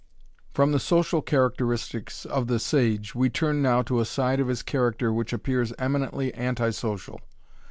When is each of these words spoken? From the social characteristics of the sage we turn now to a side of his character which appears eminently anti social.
From 0.55 0.71
the 0.71 0.79
social 0.79 1.21
characteristics 1.21 2.25
of 2.25 2.47
the 2.47 2.57
sage 2.57 3.13
we 3.13 3.29
turn 3.29 3.61
now 3.61 3.83
to 3.83 3.99
a 3.99 4.05
side 4.05 4.39
of 4.39 4.47
his 4.47 4.63
character 4.63 5.13
which 5.13 5.31
appears 5.31 5.73
eminently 5.77 6.33
anti 6.33 6.71
social. 6.71 7.21